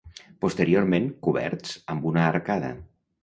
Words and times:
Posteriorment 0.45 1.05
coberts 1.27 1.77
amb 1.97 2.09
una 2.13 2.25
arcada. 2.31 2.73